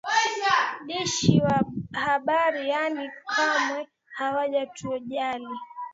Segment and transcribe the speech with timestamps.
[0.87, 1.59] dishi wa
[2.01, 5.53] habari yaani kamwe hawatujali